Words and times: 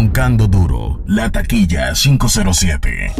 Roncando 0.00 0.48
Duro, 0.48 1.02
La 1.08 1.30
Taquilla 1.30 1.92
507. 1.92 3.12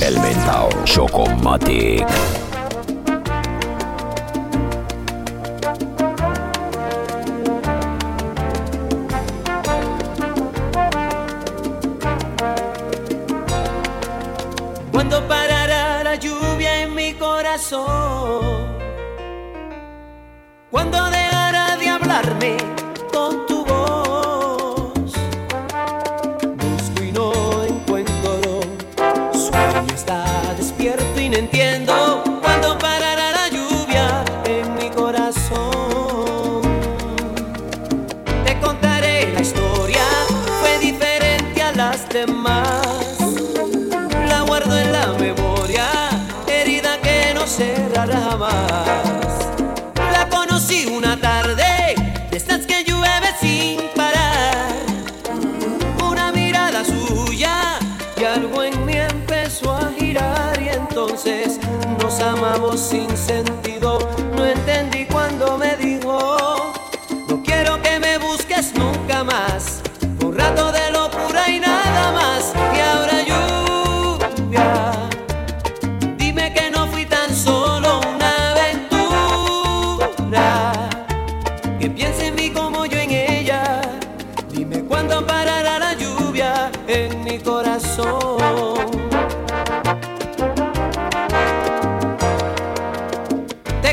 El 0.00 0.18
Mentao 0.18 0.70
Chocomatic. 0.84 2.06
Cuando 14.90 15.28
parará 15.28 16.02
la 16.02 16.14
lluvia 16.14 16.80
en 16.80 16.94
mi 16.94 17.12
corazón, 17.12 18.40
cuando 20.70 21.10
dejará 21.10 21.76
de 21.76 21.88
hablarme 21.90 22.83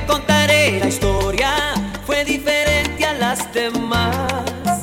contaré 0.08 0.80
la 0.80 0.88
historia 0.88 1.54
fue 2.06 2.24
diferente 2.26 3.06
a 3.06 3.14
las 3.14 3.52
demás. 3.54 4.82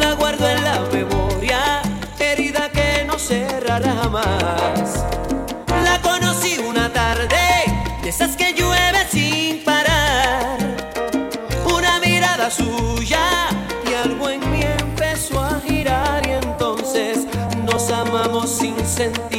La 0.00 0.12
guardo 0.14 0.48
en 0.48 0.62
la 0.64 0.80
memoria, 0.92 1.82
herida 2.18 2.70
que 2.70 3.04
no 3.06 3.18
cerrará 3.18 3.92
jamás. 4.02 5.04
La 5.84 6.00
conocí 6.00 6.58
una 6.58 6.92
tarde, 6.92 7.38
de 8.02 8.08
esas 8.08 8.36
que 8.36 8.52
llueve 8.52 9.06
sin 9.10 9.64
parar. 9.64 10.58
Una 11.74 11.98
mirada 12.00 12.50
suya 12.50 13.48
y 13.90 13.94
algo 13.94 14.28
en 14.30 14.40
mí 14.50 14.60
empezó 14.62 15.40
a 15.40 15.60
girar 15.66 16.26
y 16.26 16.32
entonces 16.32 17.26
nos 17.64 17.90
amamos 17.90 18.48
sin 18.50 18.76
sentir. 18.86 19.37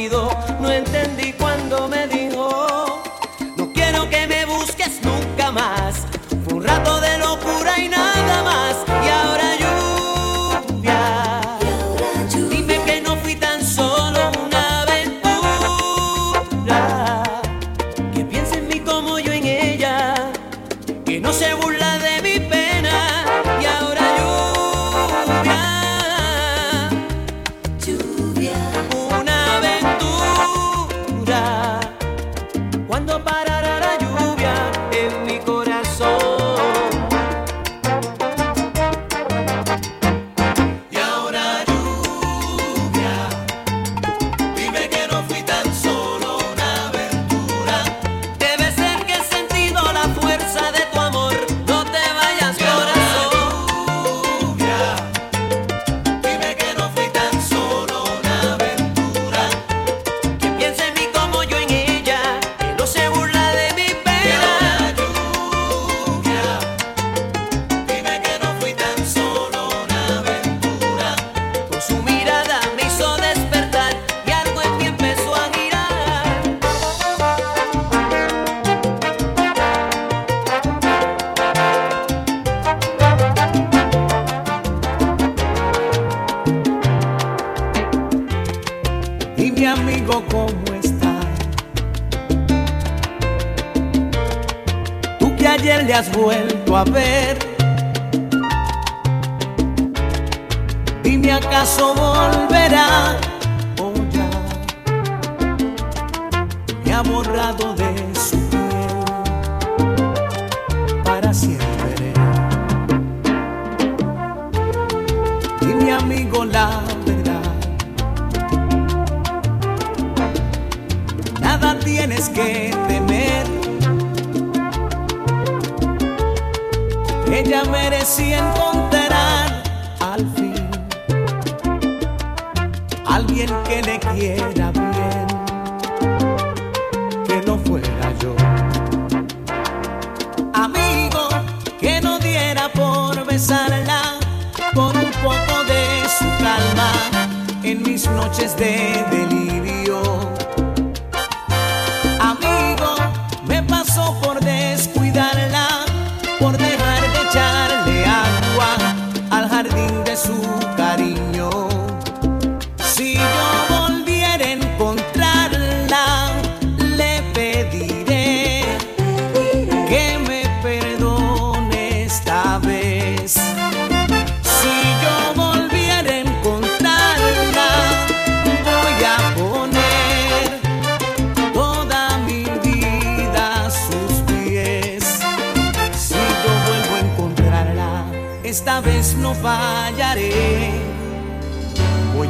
a 96.80 96.84
ver. 96.84 97.09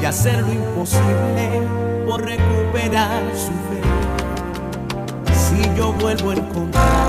y 0.01 0.05
hacer 0.05 0.41
lo 0.43 0.53
imposible 0.53 1.63
por 2.07 2.25
recuperar 2.25 3.23
su 3.35 3.53
fe. 3.69 3.81
Si 5.35 5.63
yo 5.77 5.93
vuelvo 5.93 6.31
a 6.31 6.35
encontrar 6.35 7.00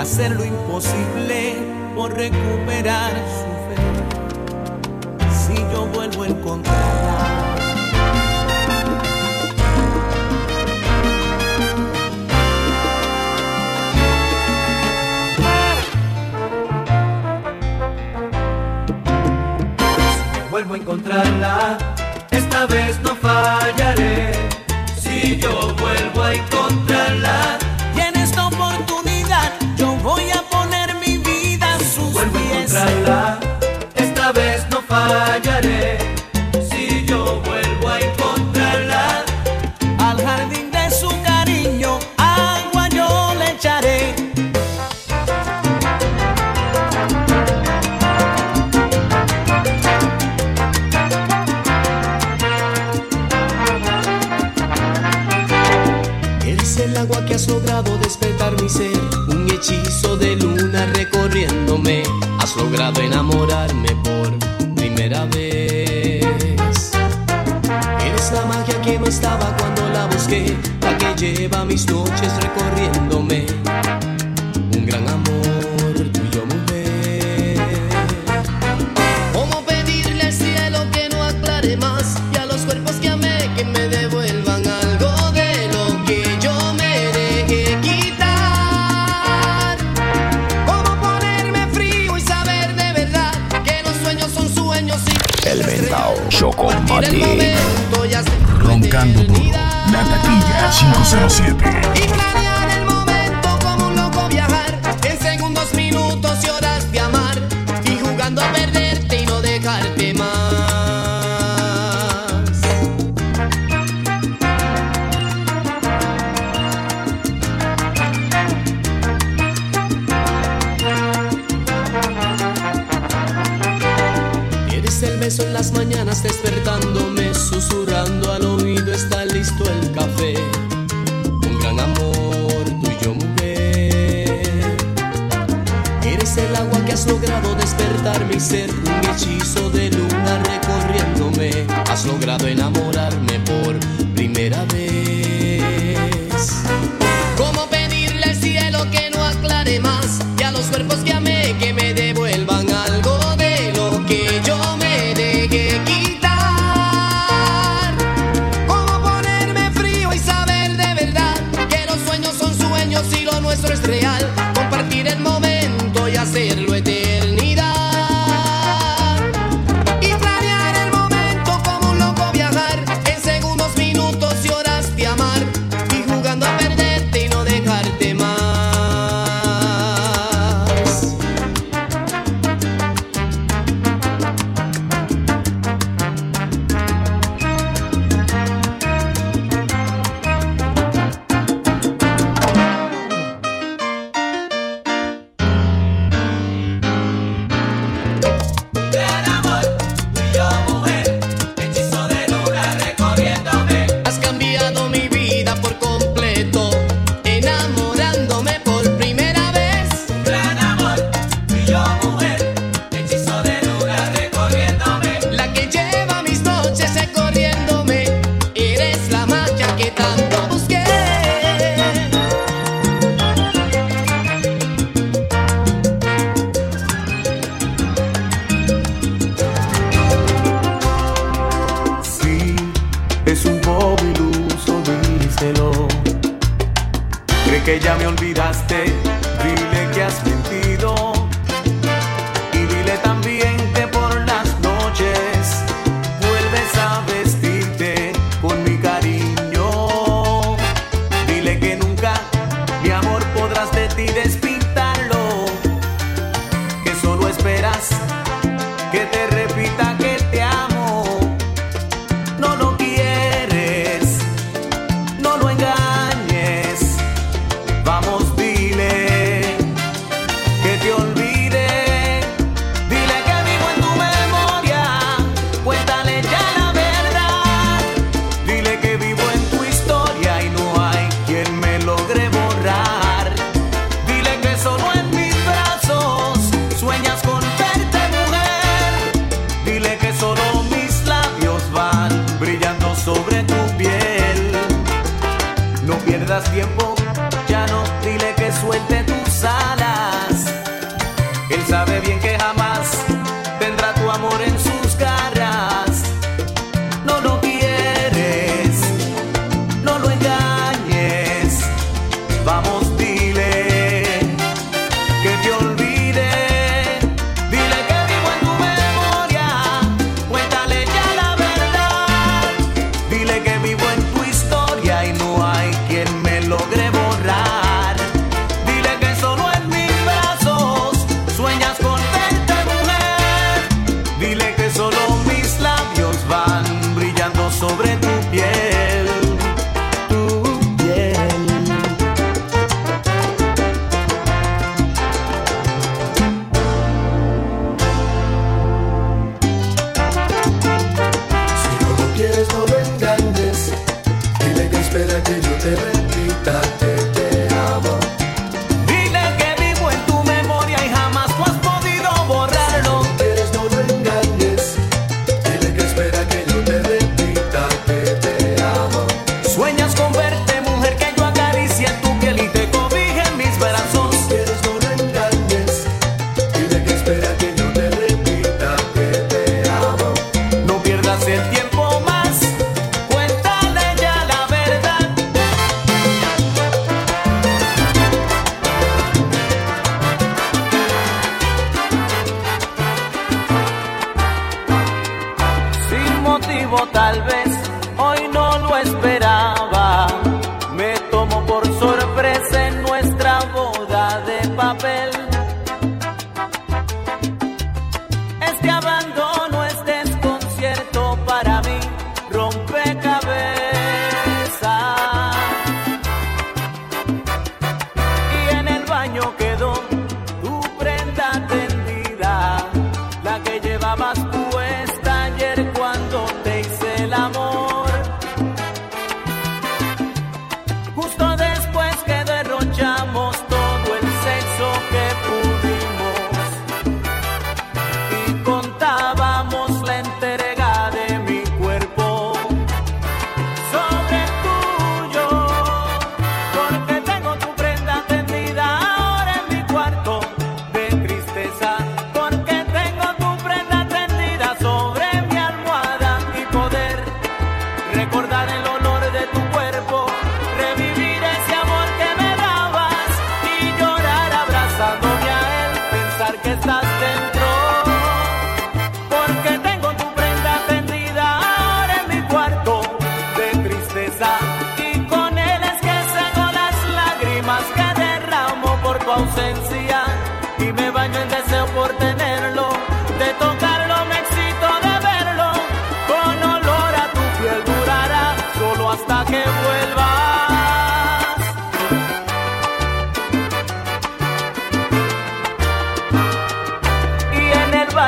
hacer 0.00 0.30
lo 0.30 0.44
imposible 0.44 1.56
por 1.94 2.16
recuperar 2.16 3.12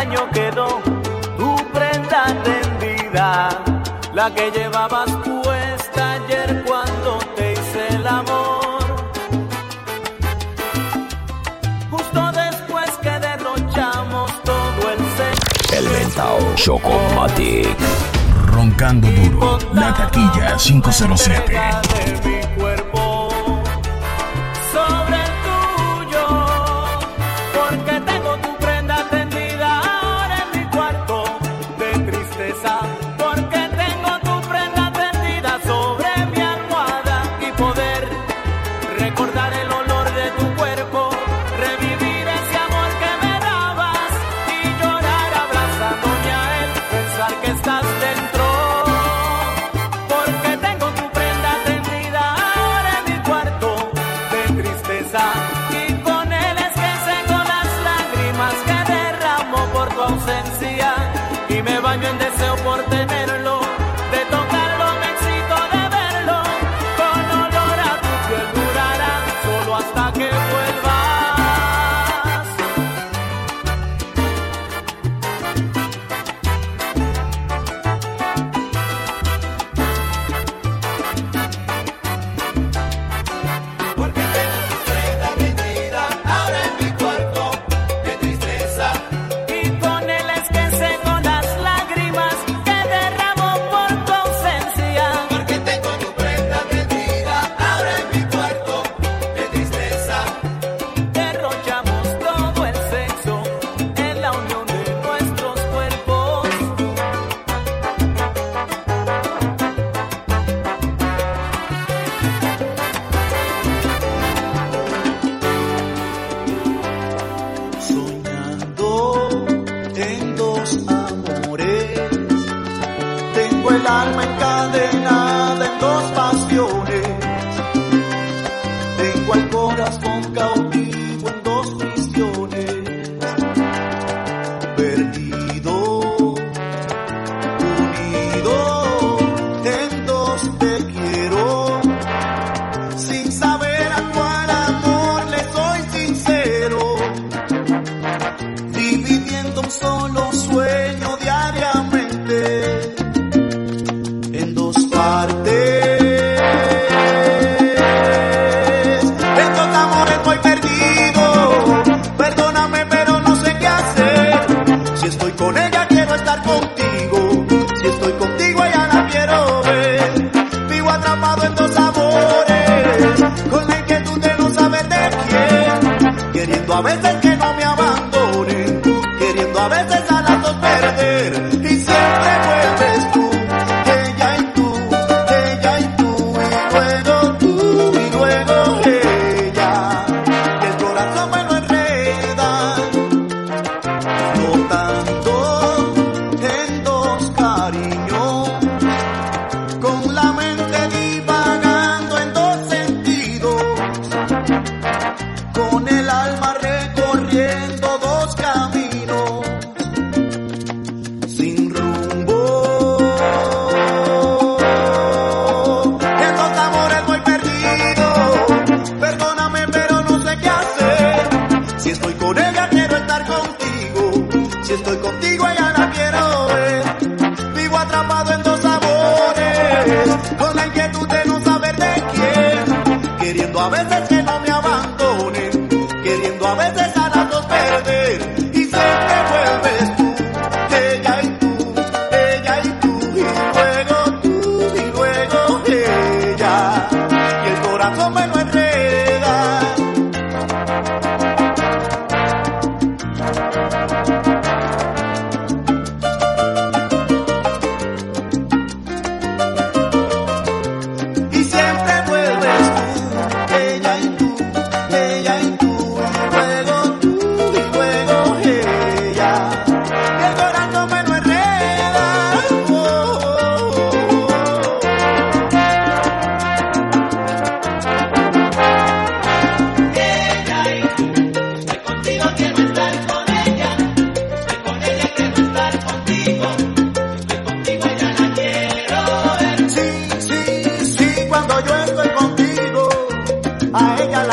daño 0.04 0.28
quedó 0.32 0.80
tu 1.36 1.54
prenda 1.72 2.24
tendida, 2.42 3.48
la 4.12 4.34
que 4.34 4.50
llevabas 4.50 5.10
puesta 5.24 6.12
ayer 6.12 6.64
cuando 6.66 7.18
te 7.36 7.52
hice 7.52 7.88
el 7.90 8.06
amor. 8.06 8.84
Justo 11.90 12.32
después 12.32 12.90
que 13.00 13.10
derrochamos 13.10 14.42
todo 14.42 14.90
el 14.90 14.98
sexo. 15.18 15.76
El 15.76 15.88
mentao 15.88 16.38
Chocomatic. 16.56 17.76
Roncando 18.46 19.08
duro, 19.08 19.58
la 19.72 19.94
taquilla 19.94 20.56
507. 20.56 22.01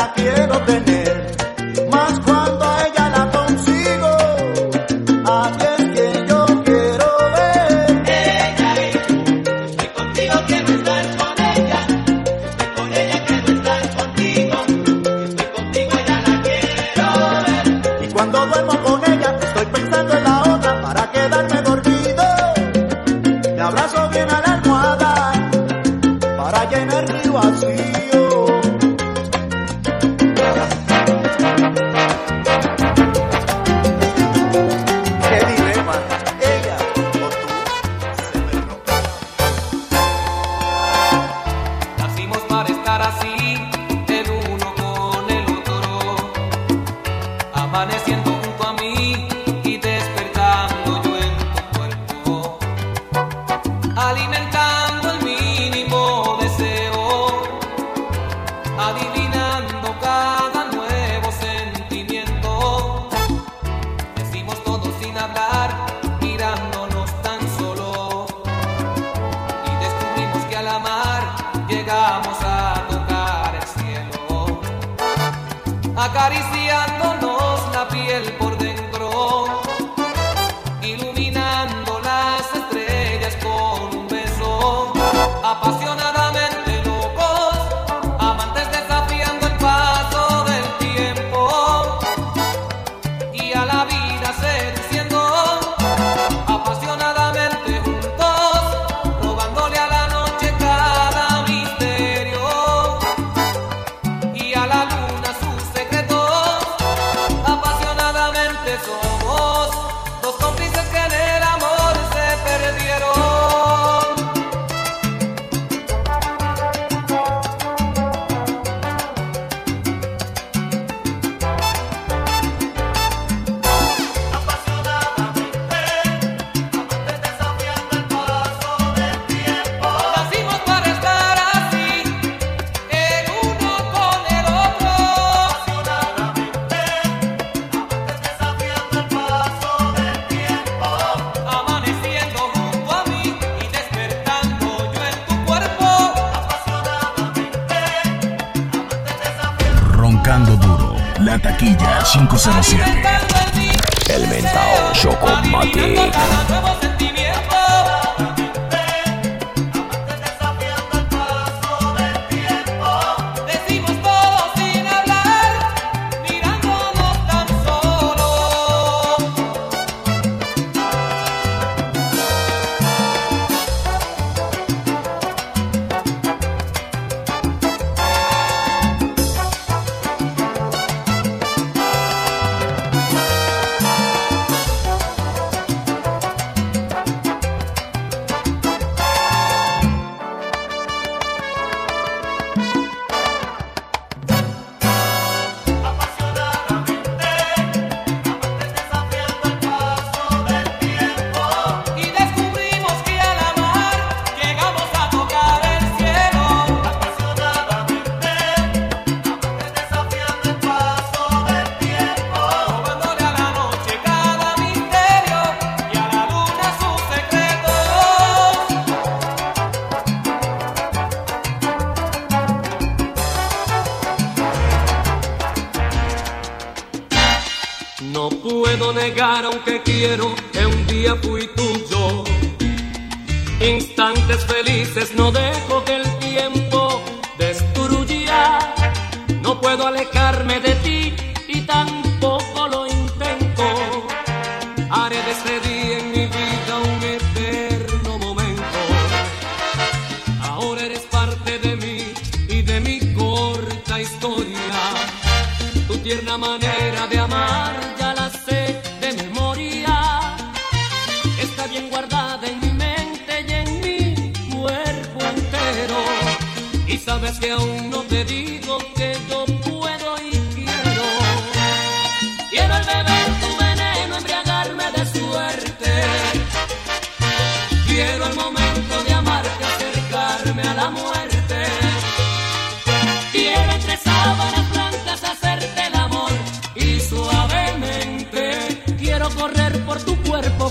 la 0.00 0.12
quiero 0.14 0.58
tener. 0.64 0.89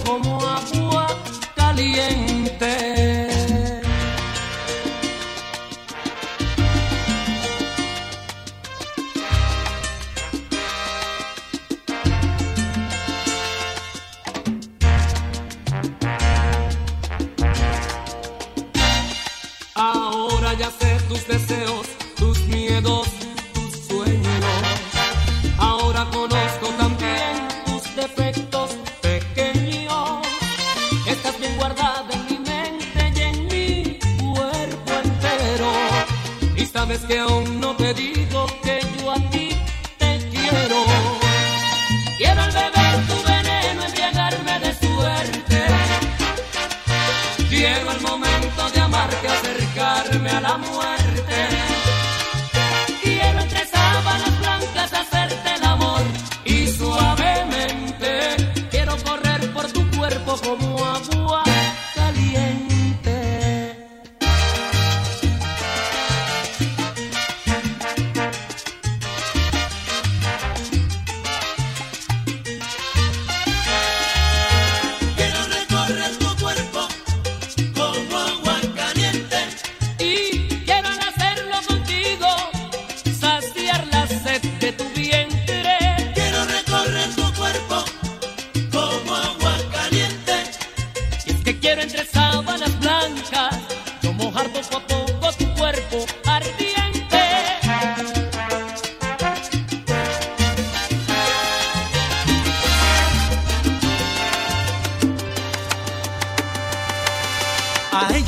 Como 0.10 0.40
agua 0.44 1.06
caliente. 1.56 2.19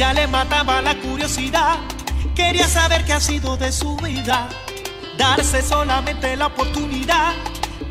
A 0.02 0.04
ella 0.04 0.14
le 0.14 0.28
mataba 0.28 0.82
la 0.82 0.96
curiosidad, 0.96 1.78
quería 2.34 2.68
saber 2.68 3.06
qué 3.06 3.14
ha 3.14 3.20
sido 3.20 3.56
de 3.56 3.72
su 3.72 3.96
vida, 3.98 4.50
darse 5.16 5.62
solamente 5.62 6.36
la 6.36 6.48
oportunidad 6.48 7.34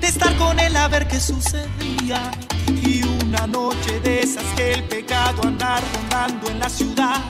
de 0.01 0.09
estar 0.09 0.37
con 0.37 0.59
él 0.59 0.75
a 0.75 0.89
ver 0.89 1.07
qué 1.07 1.21
sucedía. 1.21 2.33
Y 2.67 3.05
una 3.05 3.47
noche 3.47 4.01
de 4.01 4.23
esas 4.23 4.43
que 4.57 4.73
el 4.73 4.83
pecado 4.89 5.43
anda 5.45 5.81
rondando 5.95 6.51
en 6.51 6.59
la 6.59 6.69
ciudad, 6.69 7.21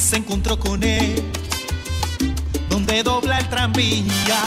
se 0.00 0.16
encontró 0.16 0.58
con 0.58 0.82
él, 0.82 1.22
donde 2.68 3.04
dobla 3.04 3.38
el 3.38 3.48
tranvía. 3.48 4.42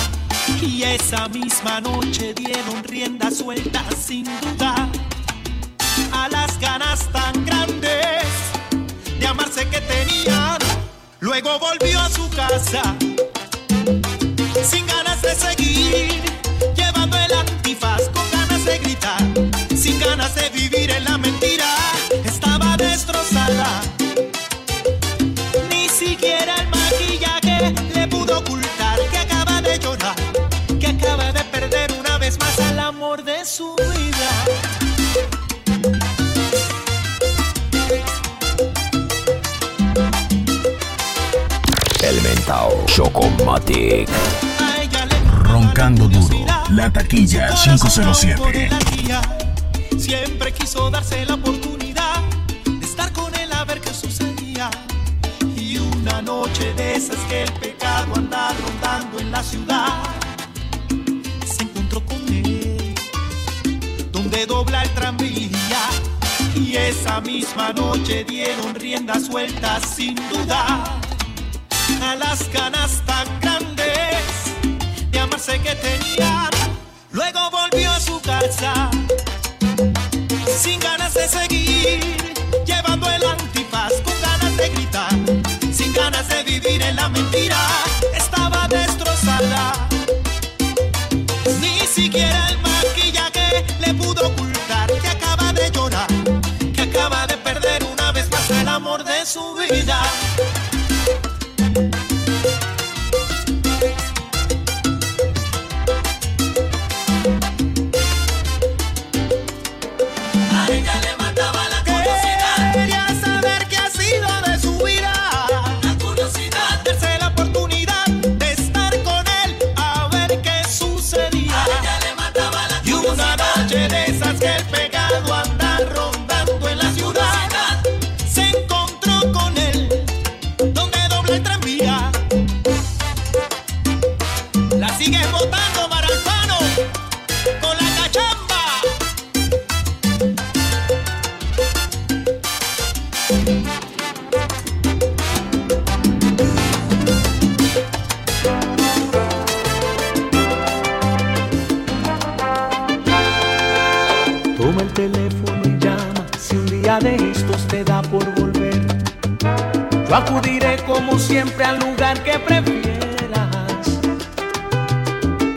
Y 0.62 0.84
esa 0.84 1.30
misma 1.30 1.80
noche 1.80 2.34
dieron 2.34 2.84
rienda 2.84 3.32
suelta 3.32 3.86
sin 3.98 4.26
duda 4.26 4.90
a 6.12 6.28
las 6.28 6.60
ganas 6.60 7.10
tan 7.14 7.46
grandes 7.46 7.72
de 7.80 8.51
amarse 9.32 9.66
que 9.70 9.80
tenían. 9.82 10.58
Luego 11.22 11.58
volvió 11.60 12.00
a 12.00 12.10
su 12.10 12.30
casa 12.32 12.82
sin 14.64 14.86
ganas 14.86 15.22
de 15.22 15.34
seguir, 15.34 16.22
llevando 16.76 17.18
el 17.18 17.34
antifaz 17.34 18.02
con 18.14 18.30
ganas 18.32 18.64
de 18.66 18.78
gritar, 18.80 19.22
sin 19.76 20.00
ganas 20.00 20.36
de 20.36 20.50
vivir 20.50 20.92
en 20.92 21.04
la 21.06 21.18
mentira. 21.18 21.70
Estaba 22.26 22.76
destrozada. 22.76 23.82
Ni 25.70 25.88
siquiera 25.88 26.51
Chocomatic. 42.94 44.10
Roncando 45.44 46.10
duro, 46.10 46.46
la 46.72 46.92
taquilla 46.92 47.56
Su 47.56 47.78
corazón 47.80 48.04
507. 48.04 48.38
por 48.38 48.54
él 48.54 48.74
ardía. 48.74 49.22
Siempre 49.98 50.52
quiso 50.52 50.92
darse 50.92 51.26
la 51.26 51.36
oportunidad 51.36 52.22
de 52.66 52.86
estar 52.86 53.14
con 53.14 53.34
él 53.36 53.50
a 53.54 53.64
ver 53.64 53.80
qué 53.80 53.94
sucedía. 53.94 54.70
Y 55.56 55.78
una 55.78 56.22
noche 56.22 56.74
de 56.74 56.96
esas 56.96 57.16
que 57.30 57.44
el 57.44 57.54
pecado 57.54 58.14
anda 58.14 58.54
rondando 58.62 59.20
en 59.20 59.32
la 59.32 59.42
ciudad, 59.42 60.04
se 61.46 61.64
encontró 61.64 62.06
con 62.06 62.28
él, 62.28 62.94
donde 64.12 64.46
dobla 64.46 64.84
el 64.84 64.90
tranvía. 64.90 65.50
Y 66.56 66.76
esa 66.76 67.22
misma 67.22 67.72
noche 67.72 68.26
dieron 68.26 68.76
rienda 68.76 69.18
suelta 69.18 69.80
sin 69.80 70.16
duda 70.16 71.02
a 72.02 72.16
las 72.16 72.50
ganas 72.52 73.02
tan 73.06 73.28
grandes 73.42 74.24
de 75.12 75.20
amarse 75.20 75.60
que 75.60 75.76
tenían. 75.76 76.50
Luego 77.12 77.50
volvió 77.52 77.92
a 77.92 78.00
su 78.00 78.20
casa 78.22 78.90
sin 80.62 80.80
ganas 80.80 81.14
de 81.14 81.28
seguir, 81.28 82.34
llevando 82.66 83.10
el 83.10 83.24
antifaz 83.24 83.94
con 84.04 84.14
ganas 84.22 84.56
de 84.58 84.70
gritar, 84.70 85.12
sin 85.74 85.94
ganas 85.94 86.28
de 86.28 86.44
vivir 86.44 86.82
en 86.82 86.96
la 86.96 87.10
mentira. 87.10 87.58
Estaba 88.14 88.68
destrozada. 88.68 89.74
Ni 91.60 91.80
siquiera 91.88 92.50
el 92.50 92.58
maquillaje 92.60 93.66
le 93.80 93.94
pudo 93.94 94.28
ocultar 94.28 94.92
que 95.02 95.08
acaba 95.08 95.52
de 95.54 95.72
llorar, 95.72 96.08
que 96.74 96.82
acaba 96.82 97.28
de 97.28 97.38
perder 97.38 97.84
una 97.84 98.12
vez 98.12 98.30
más 98.30 98.50
el 98.52 98.68
amor 98.68 99.04
de 99.04 99.26
su 99.26 99.56
vida. 99.56 100.02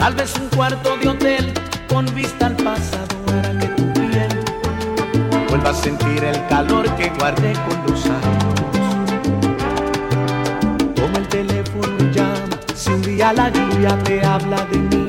Tal 0.04 0.14
vez 0.16 0.34
un 0.38 0.48
cuarto 0.50 0.98
de 0.98 1.08
hotel 1.08 1.54
con 1.88 2.04
vista 2.14 2.44
al 2.44 2.56
pasado 2.56 3.16
hará 3.26 3.58
que 3.58 3.68
tu 3.68 3.90
piel 3.94 4.44
vuelva 5.48 5.70
a 5.70 5.74
sentir 5.74 6.22
el 6.22 6.46
calor 6.46 6.94
que 6.96 7.08
guardé 7.08 7.54
con 7.54 7.82
los 7.86 8.04
años. 8.04 8.54
Toma 10.94 11.16
el 11.16 11.28
teléfono 11.28 11.96
y 12.00 12.14
llama 12.14 12.60
si 12.74 12.90
un 12.90 13.00
día 13.00 13.32
la 13.32 13.48
lluvia 13.48 13.98
te 14.04 14.22
habla 14.22 14.66
de 14.66 14.76
mí 14.76 15.06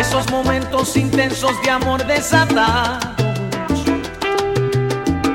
esos 0.00 0.30
momentos 0.30 0.96
intensos 0.96 1.52
de 1.62 1.72
amor 1.72 2.06
desatados. 2.06 3.04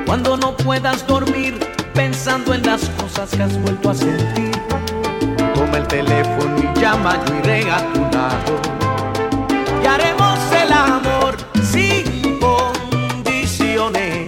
Cuando 0.06 0.36
no 0.36 0.56
puedas 0.56 1.06
dormir 1.06 1.60
pensando 1.94 2.52
en 2.52 2.64
las 2.64 2.88
cosas 3.00 3.30
que 3.30 3.44
has 3.44 3.56
vuelto 3.62 3.90
a 3.90 3.94
sentir. 3.94 4.77
El 5.78 5.86
teléfono 5.86 6.56
y 6.58 6.80
llama, 6.80 7.24
yo 7.24 7.36
iré 7.36 7.70
a 7.70 7.78
tu 7.92 8.00
lado. 8.00 8.52
Y 9.80 9.86
haremos 9.86 10.36
el 10.50 10.72
amor 10.72 11.36
sin 11.62 12.40
condiciones. 12.40 14.26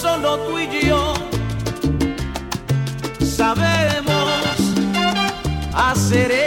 Solo 0.00 0.38
tú 0.46 0.58
y 0.58 0.86
yo 0.88 1.12
sabemos 3.22 4.54
hacer 5.74 6.39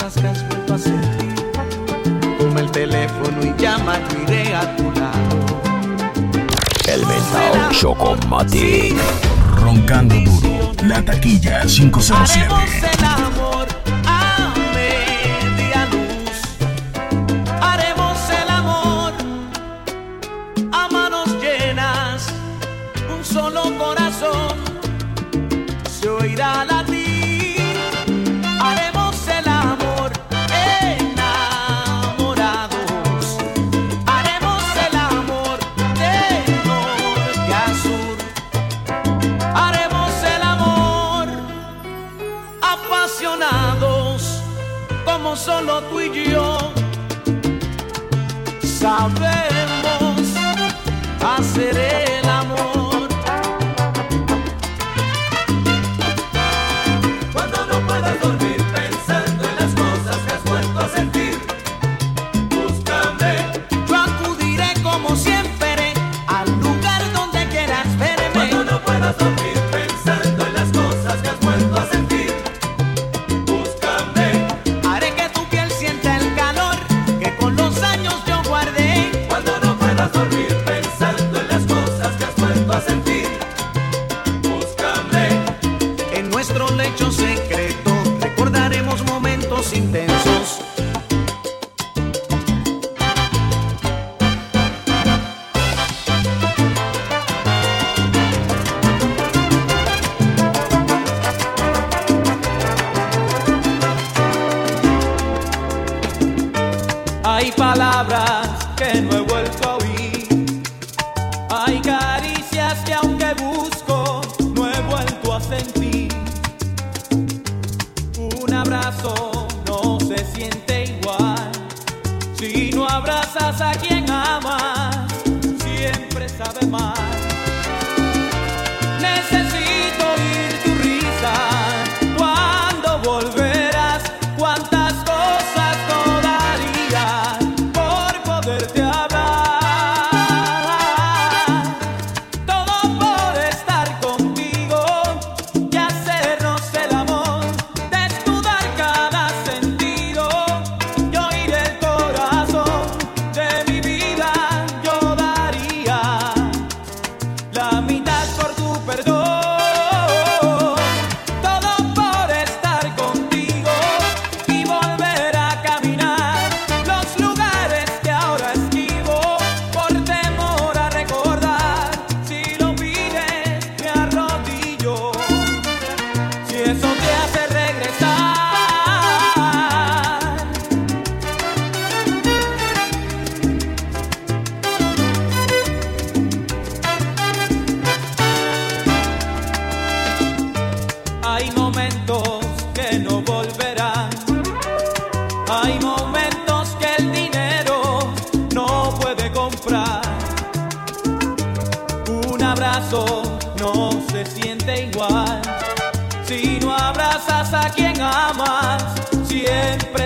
cosas 0.00 0.22
que 0.22 0.28
has 0.28 0.48
vuelto 0.48 0.74
a 0.74 0.78
sentir. 0.78 1.34
Toma 2.38 2.60
el 2.60 2.70
teléfono 2.70 3.42
y 3.42 3.60
llama, 3.60 3.98
yo 4.08 4.22
iré 4.22 4.54
a 4.54 4.76
tu 4.76 4.84
lado. 4.92 5.60
El 6.88 7.06
mentao 7.06 7.70
Chocomatic. 7.72 8.60
Sí, 8.60 8.96
Roncando 9.56 10.14
duro. 10.14 10.72
La 10.84 11.02
taquilla 11.04 11.62
507. 11.66 12.40
Haremos 12.40 12.98
el 12.98 13.04
amor. 13.04 13.59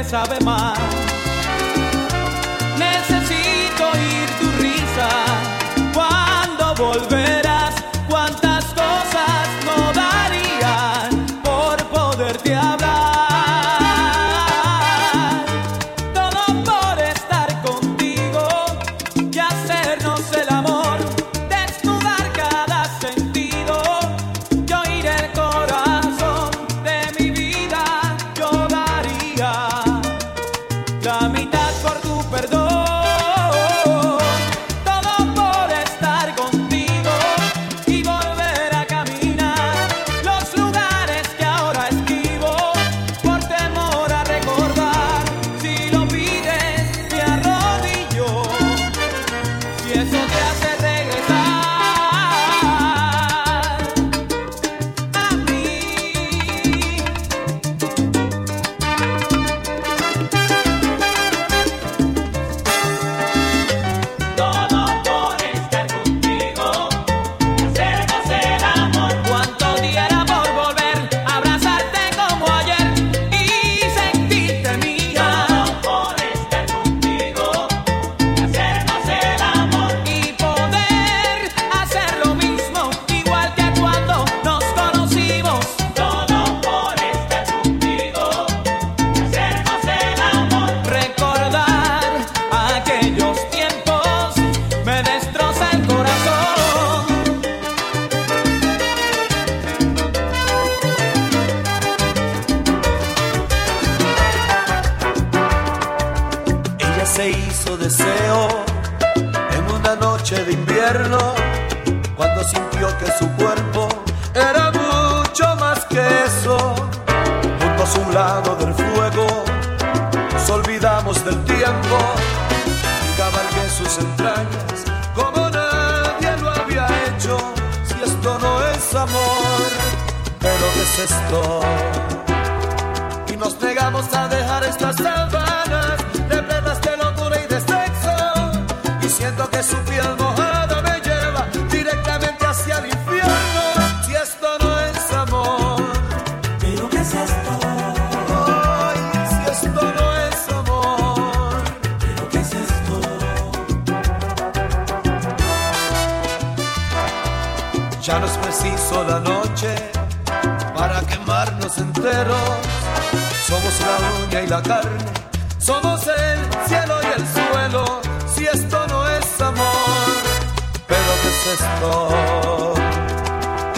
sabe 0.04 0.38
más. 0.40 1.23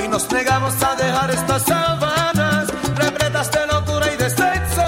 Y 0.05 0.09
nos 0.09 0.31
negamos 0.31 0.73
a 0.85 0.95
dejar 0.95 1.31
estas 1.33 1.65
sábanas 1.65 2.69
repletas 2.95 3.51
de 3.51 3.67
locura 3.67 4.07
y 4.13 4.17
descenso. 4.17 4.85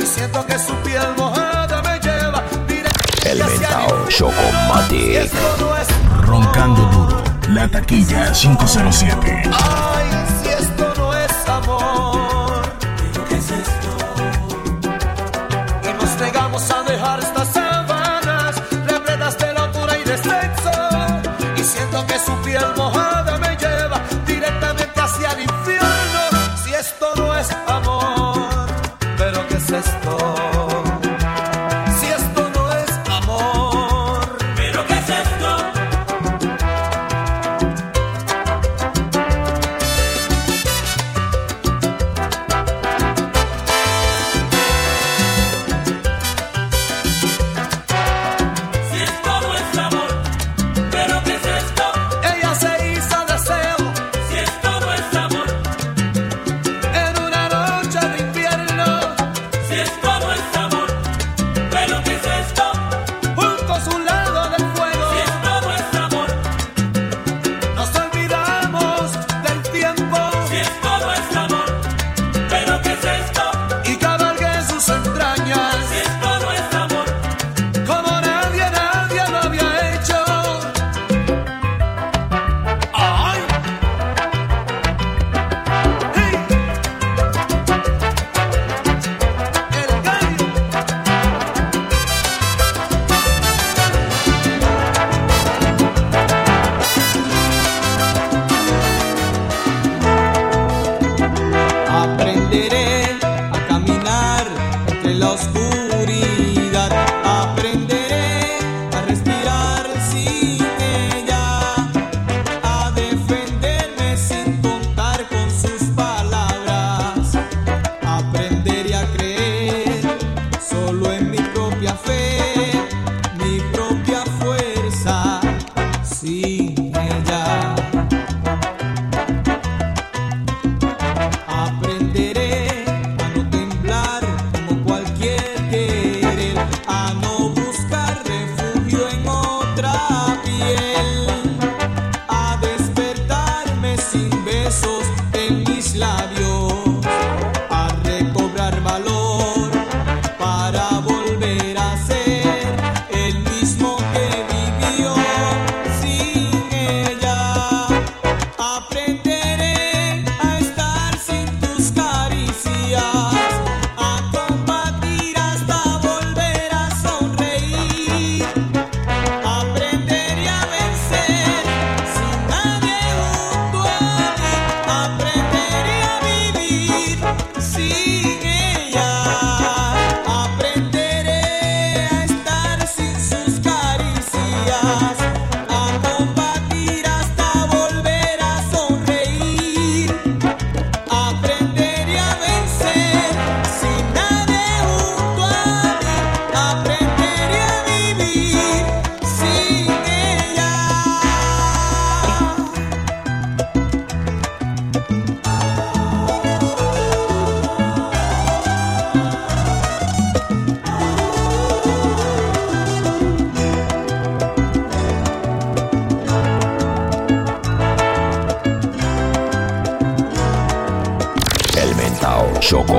Y 0.00 0.04
siento 0.04 0.44
que 0.44 0.58
su 0.58 0.74
piel 0.82 1.06
mojada 1.16 1.80
me 1.82 2.00
lleva 2.00 2.42
directo 2.66 3.28
El 3.28 3.44
mentao 3.44 4.08
Chocomatic. 4.08 5.30
Roncando 6.22 6.82
duro. 6.82 7.22
La 7.50 7.68
taquilla 7.68 8.32
507. 8.32 9.42
Ay, 9.52 10.13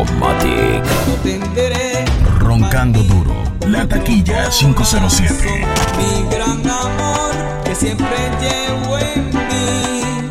Matic. 0.04 0.84
Roncando 2.40 3.02
duro. 3.04 3.36
La 3.68 3.88
taquilla 3.88 4.50
507. 4.50 5.66
Mi 5.98 6.36
gran 6.36 6.62
amor 6.70 7.64
que 7.64 7.74
siempre 7.74 8.08
llevo 8.42 8.98
en 9.00 9.30
mí. 9.30 10.25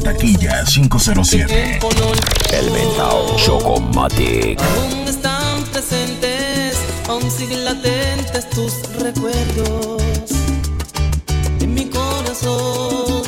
Taquilla 0.00 0.64
507. 0.64 1.80
El 2.52 2.70
Mentao 2.70 3.36
Chocomatic. 3.36 4.60
Aún 4.60 5.08
están 5.08 5.62
presentes, 5.72 6.76
aún 7.08 7.30
siguen 7.30 7.64
latentes 7.64 8.48
tus 8.50 8.72
recuerdos 9.00 10.32
en 11.60 11.74
mi 11.74 11.86
corazón. 11.86 13.22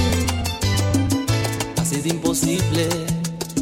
Ha 1.81 1.85
sido 1.85 2.09
imposible 2.09 2.89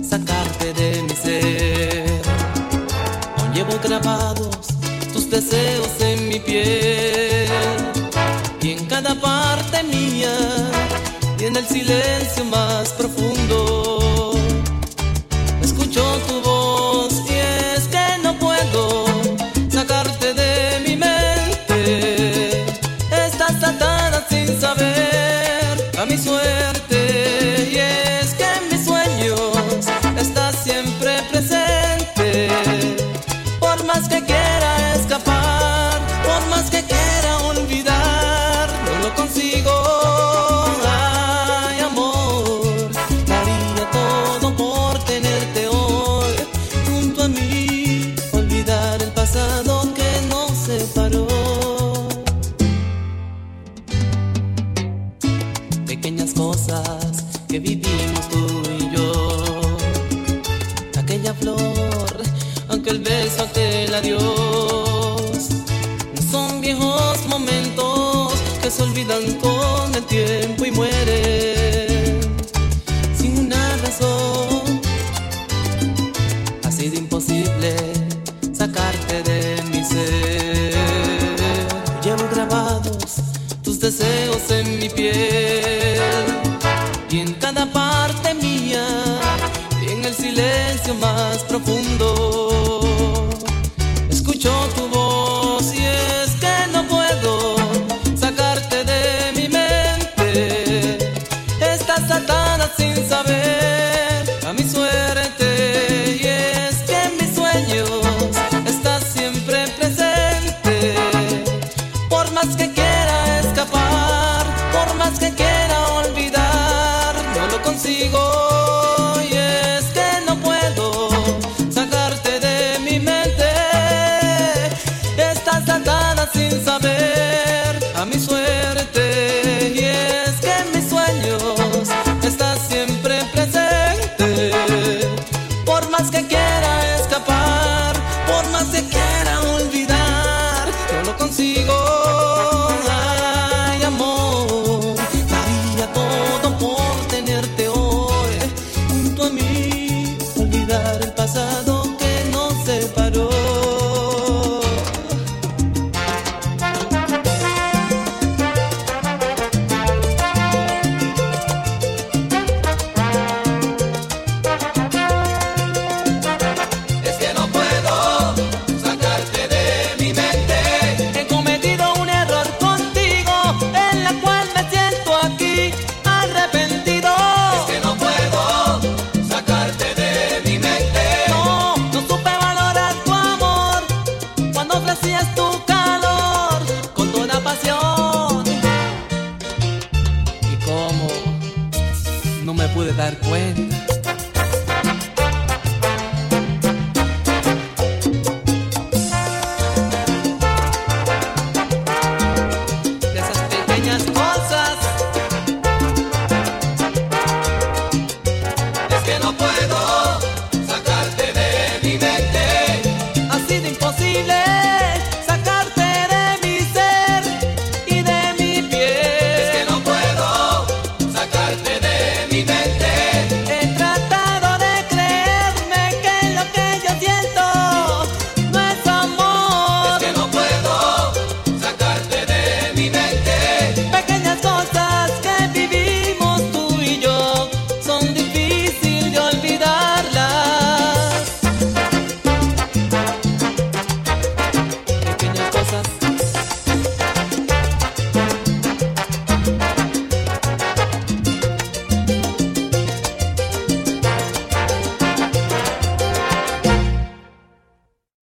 sacarte 0.08 0.72
de 0.74 1.02
mi 1.02 1.14
ser. 1.14 2.22
Aún 3.38 3.52
llevo 3.54 3.78
grabados 3.82 4.68
tus 5.12 5.30
deseos 5.30 5.90
en 6.00 6.28
mi 6.28 6.40
piel 6.40 7.48
y 8.60 8.70
en 8.72 8.86
cada 8.86 9.14
parte 9.14 9.82
mía 9.84 10.75
el 11.56 11.66
silencio 11.66 12.44
más 12.44 12.92
profundo. 12.92 13.85
beso 63.26 63.42
aquel 63.42 63.92
adiós. 63.94 65.48
Son 66.30 66.60
viejos 66.60 67.26
momentos 67.28 68.32
que 68.62 68.70
se 68.70 68.82
olvidan 68.82 69.24
con 69.44 69.94
el 69.94 70.04
tiempo 70.04 70.64
y 70.64 70.70
mueren 70.70 72.20
sin 73.18 73.32
una 73.46 73.64
razón. 73.84 74.80
Ha 76.64 76.70
sido 76.70 76.94
imposible 77.04 77.70
sacarte 78.52 79.22
de 79.30 79.40
mi 79.72 79.82
ser. 79.84 80.74
Llevo 82.04 82.24
grabados 82.34 83.08
tus 83.64 83.80
deseos 83.80 84.44
en 84.50 84.78
mi 84.78 84.88
piel 84.88 86.26
y 87.10 87.18
en 87.20 87.32
cada 87.34 87.64
parte 87.72 88.34
mía, 88.34 88.86
y 89.82 89.92
en 89.94 90.04
el 90.04 90.14
silencio 90.14 90.94
más 90.94 91.38
profundo 91.48 91.75